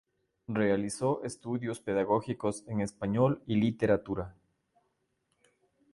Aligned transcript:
Realizó 0.47 1.23
estudios 1.23 1.79
pedagógicos 1.79 2.63
en 2.65 2.81
español 2.81 3.43
y 3.45 3.57
literatura. 3.57 4.33